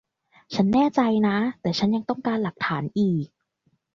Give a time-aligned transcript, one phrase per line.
[0.53, 3.27] ฉันแน่ใจนะ แต่ฉันยังต้องการหลักฐานอีก